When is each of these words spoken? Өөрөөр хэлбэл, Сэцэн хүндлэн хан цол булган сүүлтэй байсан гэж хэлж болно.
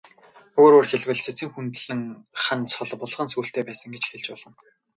Өөрөөр 0.61 0.87
хэлбэл, 0.91 1.23
Сэцэн 1.25 1.49
хүндлэн 1.53 2.01
хан 2.43 2.59
цол 2.71 2.91
булган 2.99 3.27
сүүлтэй 3.31 3.63
байсан 3.67 3.89
гэж 3.93 4.03
хэлж 4.07 4.27
болно. 4.31 4.57